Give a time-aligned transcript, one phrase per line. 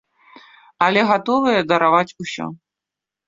[0.85, 2.45] Але гатовыя дараваць усё.